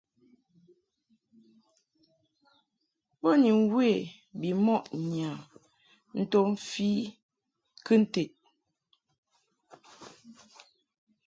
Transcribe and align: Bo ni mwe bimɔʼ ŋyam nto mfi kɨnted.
Bo 3.21 3.29
ni 3.41 3.51
mwe 3.63 3.89
bimɔʼ 4.39 4.85
ŋyam 5.09 5.39
nto 6.19 6.39
mfi 6.53 6.89
kɨnted. 7.85 8.31